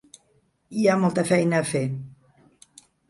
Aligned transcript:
Hi 0.83 0.87
ha 0.87 0.95
molta 1.03 1.25
feina 1.33 1.59
a 1.59 1.67
fer. 1.73 1.85